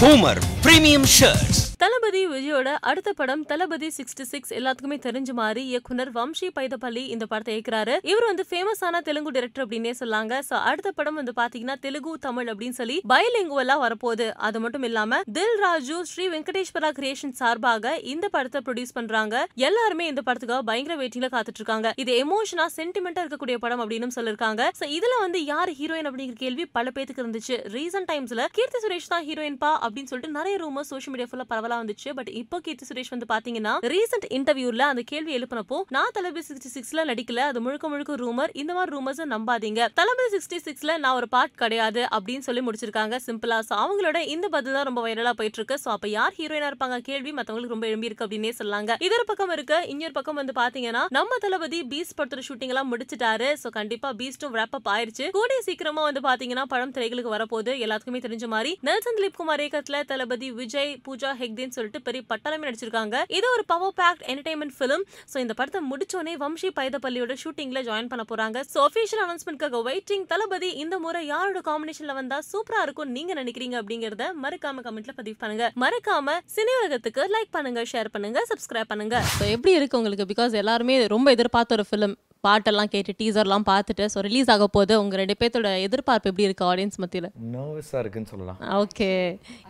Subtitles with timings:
[0.00, 1.69] Boomer Premium Shirts.
[1.82, 7.52] தளபதி விஜயோட அடுத்த படம் தளபதி சிக்ஸ்டி சிக்ஸ் எல்லாத்துக்குமே தெரிஞ்ச மாதிரி இயக்குனர் வம்சி பைதப்பள்ளி இந்த படத்தை
[7.54, 7.94] இயக்குறாரு.
[8.10, 10.32] இவர் வந்து ஃபேமஸான தெலுங்கு டைரக்டர் அப்படின்னே சொல்லாங்க.
[10.48, 14.26] சோ அடுத்த படம் வந்து பாத்தீங்கன்னா தெலுங்கு தமிழ் அப்படின்னு சொல்லி பயலிங்குவலா வரப்போகுது.
[14.48, 19.44] அது மட்டும் இல்லாம தில் ராஜு ஸ்ரீ வெங்கடேஸ்வரா கிரியேஷன் சார்பாக இந்த படத்தை ப்ரொடியூஸ் பண்றாங்க.
[19.68, 24.68] எல்லாருமே இந்த படத்துக்காக பயங்கர வெயிட்டிங்ல காத்துட்டு இருக்காங்க இது எமோஷனா சென்டிமெண்டா இருக்கக்கூடிய படம் அப்படின்னு சொல்லிருக்காங்க.
[24.80, 27.58] சோ இதுல வந்து யார் ஹீரோயின் அப்படிங்கிற கேள்வி பல பேத்துக்கு இருந்துச்சு.
[27.78, 31.80] ரீசன்ட் டைம்ஸ்ல கீர்த்தி சுரேஷ் தான் ஹீரோயின் பா அப்படின்னு சொல்லிட்டு நிறைய ரூமர் சோஷியல் மீடியா ஃபுல்லா நார்மலா
[31.82, 32.08] வந்துச்சு.
[32.18, 37.04] பட் இப்போ கீர்த்தி சுரேஷ் வந்து பாத்தீங்கன்னா ரீசெண்ட் இன்டர்வியூல அந்த கேள்வி எழுப்பினப்போ நான் தளபதி சிக்ஸ்டி சிக்ஸ்ல
[37.10, 37.44] நடிக்கல.
[37.50, 39.80] அது முழுக்க முழுக்க ரூமர் இந்த மாதிரி ரூமர்ஸ் நம்பாதீங்க.
[39.98, 44.76] தளபதி சிக்ஸ்டி சிக்ஸ்ல நான் ஒரு பார்ட் கிடையாது அப்படின்னு சொல்லி முடிச்சிருக்காங்க சிம்பிளா சோ அவங்களோட இந்த பதில்
[44.78, 46.98] தான் ரொம்ப வைரலா போயிட்டு இருக்கு சோ அப்ப யார் ஹீரோயினா இருப்பாங்க?
[47.08, 48.96] கேள்வி மத்தவங்களுக்கு ரொம்ப எழும்பி இருக்கு அப்படின்னே சொல்லாங்க.
[49.06, 49.78] இதொரு பக்கம் இருக்கு.
[49.92, 53.48] இன்னொரு பக்கம் வந்து பாத்தீங்கன்னா நம்ம தளபதி பீஸ் படத்தோட ஷூட்டிங் எல்லாம் முடிச்சிட்டாரு.
[53.62, 55.26] சோ கண்டிப்பா பீஸ்டும் ரேப் அப் ஆயிருச்சு.
[55.38, 57.72] கூடிய சீக்கிரமா வந்து பாத்தீங்கன்னா படம் திரைகளுக்கு வரப்போகுது.
[57.84, 58.72] எல்லாத்துக்குமே தெரிஞ்ச மாதிரி.
[58.88, 61.30] நெல்சன் திலீப் குமார் இயக்கத்துல தளபதி விஜய் பூஜா
[61.60, 63.16] அப்படின்னு சொல்லிட்டு பெரிய பட்டாளமே நடிச்சிருக்காங்க.
[63.38, 68.24] இது ஒரு power packed entertainment film so இந்த படத்தை முடிச்சோடனே வம்சி பைதப்பள்ளியோட ஷூட்டிங்ல ஜாயின் பண்ண
[68.30, 68.58] போறாங்க.
[68.72, 74.26] ஸோ அபிஷியல் அனௌன்ஸ்மெண்ட்காக வெயிட்டிங் தளபதி இந்த முறை யாரோட காம்பினேஷன்ல வந்தா சூப்பரா இருக்கும் நீங்க நினைக்கிறீங்க அப்படிங்கறத
[74.44, 75.66] மறக்காம கமெண்ட்ல பதிவு பண்ணுங்க.
[75.84, 79.16] மறக்காம சினி உலகத்துக்கு லைக் பண்ணுங்க ஷேர் பண்ணுங்க சப்ஸ்கிரைப் பண்ணுங்க.
[79.38, 80.30] ஸோ எப்படி இருக்கு உங்களுக்கு?
[80.34, 85.16] பிகாஸ் எல்லாருமே ரொம்ப எதிர்பார்த்த ஒரு ஃபிலிம் பாட்டெல்லாம் கேட்டு டீசர்லாம் பார்த்துட்டு ஸோ ரிலீஸ் ஆக போகுது உங்க
[85.20, 87.28] ரெண்டு பேர்த்தோட எதிர்பார்ப்பு எப்படி இருக்கு ஆடியன்ஸ் மத்தியில?
[87.54, 88.58] நர்வஸாக இருக்குன்னு சொல்லலாம்.
[88.80, 89.08] ஓகே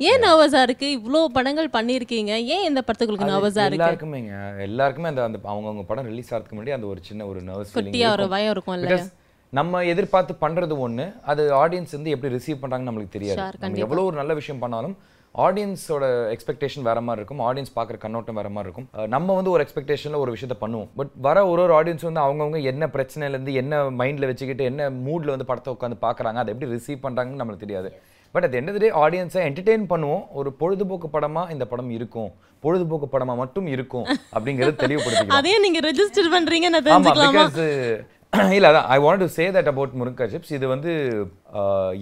[0.08, 0.88] ஏன் நர்வஸா இருக்கு?
[0.98, 3.82] இவ்ளோ படங்கள் பண்ணிருக்கீங்க ஏன் இந்த படத்துக்கு உங்களுக்கு நர்வஸா இருக்கு?
[3.82, 4.34] எல்லாருக்குமேங்க.
[4.68, 8.26] எல்லாருக்குமே அந்த அந்த அவங்கவுங்க படம் ரிலீஸ் ஆகிறதுக்கு முன்னாடி அந்த ஒரு சின்ன ஒரு நர்வஸ் குட்டியா ஒரு
[8.34, 9.10] பயம் இருக்கும் இல்ல பிகாஸ்
[9.58, 13.40] நம்ம எதிர்பார்த்து பண்றது ஒண்ணு அது ஆடியன்ஸ் வந்து எப்படி ரிசீவ் பண்றாங்கன்னு நம்மளுக்கு தெரியாது.
[13.58, 14.94] நம்ம எவ்வளவு ஒரு நல்ல விஷயம் பண்ணாலும்
[15.34, 17.40] ஆடியன்ஸோட எக்ஸ்பெக்டேஷன் வேற மாதிரி இருக்கும்.
[17.40, 19.08] ஆடியன்ஸ் பார்க்குற கண்ணோட்டம் வேற மாதிரி இருக்கும்.
[19.08, 20.88] நம்ம வந்து ஒரு எக்ஸ்பெக்டேஷன்ல ஒரு விஷயத்த பண்ணுவோம்.
[20.96, 25.34] பட் வர ஒரு ஒரு ஆடியன்ஸ் வந்து அவங்கவுங்க என்ன பிரச்சனையில இருந்து என்ன மைண்ட்ல வச்சுக்கிட்டு என்ன மூட்ல
[25.34, 27.90] வந்து படத்தை உட்காந்து பார்க்கறாங்க அதை எப்படி ரிசீவ் பண்றாங்கன்னு நம்மளுக்கு தெரியாது.
[28.34, 30.22] பட் of the day ஆடியன்ஸை என்டர்டெயின் பண்ணுவோம்.
[30.32, 32.30] ஒரு பொழுதுபோக்கு படமா இந்த படம் இருக்கும்.
[32.60, 34.06] பொழுதுபோக்கு படமா மட்டும் இருக்கும்
[34.36, 35.38] அப்படிங்கறது தெளிவுபடுத்திக்கலாம்.
[35.40, 36.68] அதையும் நீங்க ரெஜிஸ்டர் பண்றீங்க
[38.56, 38.84] இல்ல அதான்.
[38.94, 40.90] I want to say that about murunga chips இது வந்து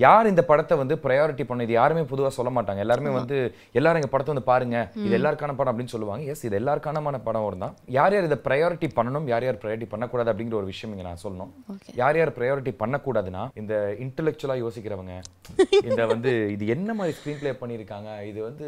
[0.03, 1.65] யார் இந்த படத்தை வந்து ப்ரையாரிட்டி பண்ண?
[1.67, 2.81] இது யாருமே பொதுவா சொல்ல மாட்டாங்க.
[2.85, 3.37] எல்லாருமே வந்து
[3.79, 4.77] எல்லாரும் எங்க படத்தை வந்து பாருங்க.
[5.05, 6.25] இது எல்லாருக்கான படம் அப்படின்னு சொல்லுவாங்க.
[6.33, 7.75] எஸ் இது எல்லாருக்கானமான படம் ஒரு தான்.
[7.99, 9.29] யார் யார் இதை ப்ரையாரிட்டி பண்ணணும்?
[9.33, 11.53] யார் யார் ப்ரையாரிட்டி பண்ணக்கூடாது அப்படிங்கிற ஒரு விஷயம் இங்க நான் சொல்லணும்.
[12.03, 13.75] யார் யார் ப்ரையாரிட்டி பண்ணக்கூடாதுன்னா இந்த
[14.07, 15.15] இன்டெலெக்சுவலா யோசிக்கிறவங்க.
[15.89, 18.11] இந்த வந்து இது என்ன மாதிரி ஸ்க்ரீன் ப்ளே பண்ணியிருக்காங்க?
[18.33, 18.67] இது வந்து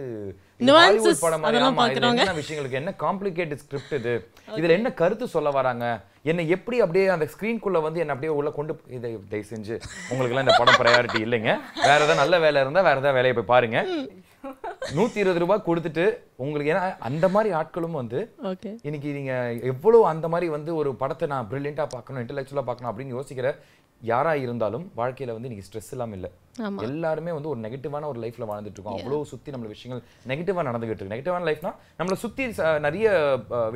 [1.26, 1.44] படம்.
[2.24, 4.14] என்ன விஷயங்களுக்கு என்ன காம்ப்ளிகேட்டட் ஸ்கிரிப்ட் இது?
[4.58, 5.84] இதுல என்ன கருத்து சொல்ல வராங்க?
[6.24, 9.76] என்னை எப்படி அப்படியே அந்த ஸ்கிரீன்குள்ள வந்து என்ன அப்படியே உள்ள கொண்டு இதை தயவு செஞ்சு
[10.10, 11.52] உங்களுக்குலாம் இந்த படம் ப்ரையாரிட்டி இல்லைங்க.
[11.86, 13.78] வேற ஏதாவது நல்ல வேலை இருந்தா வேற ஏதாவது வேலையை போய் பாருங்க.
[14.82, 16.04] நூத்தி இருபது ரூபாய் கொடுத்துட்டு
[16.42, 18.20] உங்களுக்கு ஏன்னா அந்த மாதிரி ஆட்களும் வந்து
[18.86, 19.34] இன்னைக்கு நீங்க
[19.72, 23.50] எவ்வளவு அந்த மாதிரி வந்து ஒரு படத்தை நான் பிரில்லியண்டா பார்க்கணும் இன்டெலெக்சுவலா பார்க்கணும் அப்படின்னு யோசிக்கிற
[24.00, 26.28] யாரா இருந்தாலும் வாழ்க்கையில வந்து இன்னைக்கு ஸ்ட்ரெஸ் இல்லாம இல்ல.
[26.86, 28.98] எல்லாருமே வந்து ஒரு நெகட்டிவான ஒரு லைஃப்ல வாழ்ந்துட்டு இருக்கோம்.
[28.98, 31.14] அவ்வளவு சுத்தி நம்மள விஷயங்கள் நெகட்டிவா நடந்துகிட்டு இருக்கு.
[31.14, 32.44] நெகட்டிவான லைஃப்னா நம்மள சுத்தி
[32.86, 33.10] நிறைய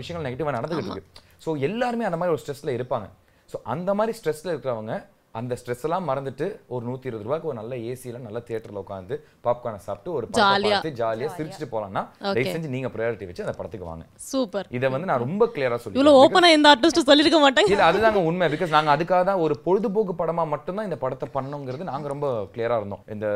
[0.01, 1.23] விஷயங்கள் நெகட்டிவா நடந்துகிட்டு இருக்கு.
[1.47, 3.09] சோ எல்லாருமே அந்த மாதிரி ஒரு ஸ்ட்ரெஸ்ல இருப்பாங்க.
[3.51, 4.95] சோ அந்த மாதிரி ஸ்ட்ரெஸ்ல இருக்கிறவங்க
[5.35, 9.15] அந்த ஸ்ட்ரெஸ் எல்லாம் மறந்துட்டு ஒரு நூத்தி இருபது ரூபாய்க்கு ஒரு நல்ல ஏசியில நல்ல தியேட்டர்ல உட்காந்து
[9.47, 10.27] பாப்கார்னை சாப்பிட்டு ஒரு.
[10.29, 14.05] பார்த்து ஜாலியா சிரிச்சுட்டு போலாம்னா தயவு செஞ்சு நீங்க ப்ரையாரிட்டி வச்சு அந்த படத்துக்கு வாங்க.
[14.31, 14.69] சூப்பர்.
[14.79, 17.73] இதை வந்து நான் ரொம்ப கிளியரா இவ்வளவு சொல்லிடுறேன் ஓப்பனா எந்த ஆர்டிஸ்ட் சொல்லிருக்க மாட்டாங்க.
[17.75, 18.49] இல்ல அதுதாங்க உண்மை.
[18.55, 23.05] பிகாஸ் நாங்க அதுக்காக தான் ஒரு பொழுதுபோக்கு படமா மட்டும்தான் இந்த படத்தை பண்ணோங்கிறது நாங்க ரொம்ப கிளியரா இருந்தோம்.
[23.17, 23.27] இந்த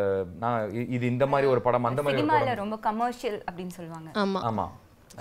[0.45, 0.61] நான்
[0.97, 4.11] இது இந்த மாதிரி ஒரு படம் அந்த மாதிரி ரொம்ப கமர்ஷியல் அப்படின்னு சொல்லுவாங்க.
[4.25, 4.43] ஆமா.
[4.51, 4.67] ஆமா.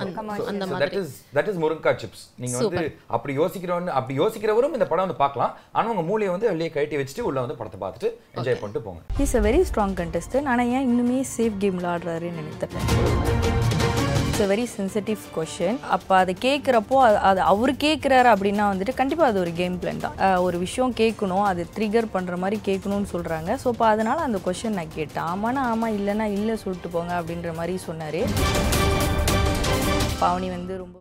[0.01, 2.85] அந்த that is that is murunga chips நீங்க வந்து
[3.17, 5.53] அப்படி யோசிக்கிறவங்க அப்படி யோசிக்கிறவரும் இந்த படம் வந்து பார்க்கலாம்.
[5.77, 9.01] ஆனா உங்க மூளையை வந்து வெளியே கழட்டி வச்சுட்டு உள்ள வந்து படத்தை பார்த்துட்டு என்ஜாய் பண்ணிட்டு போங்க.
[9.25, 12.85] Is a very strong contestant ஆனால் ஏன் இன்னுமே சேஃப் கேம் விளாடுறாருன்னு எனக்கு தெரியல.
[14.29, 16.97] இட்ஸ் வெரி சென்சிட்டிவ் கொஷின் அப்போ அதை கேட்குறப்போ
[17.29, 20.17] அது அவர் கேட்குறாரு அப்படின்னா வந்துட்டு கண்டிப்பாக அது ஒரு கேம் பிளான் தான்.
[20.47, 24.95] ஒரு விஷயம் கேட்கணும் அது ட்ரிகர் பண்ணுற மாதிரி கேட்கணும்னு சொல்கிறாங்க ஸோ இப்போ அதனால் அந்த கொஷின் நான்
[24.97, 25.25] கேட்டேன்.
[25.31, 28.21] ஆமானா ஆமாம் இல்லைன்னா இல்லை சொல்லிட்டு போங்க அப்படின்ற மாதிரி சொன்னார்.
[30.19, 30.95] பாவனி வந்து ரொம்ப